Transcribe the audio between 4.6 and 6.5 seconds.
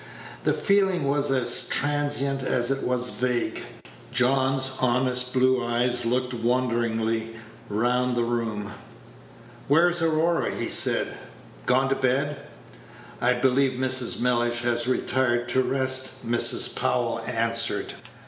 honest blue eyes looked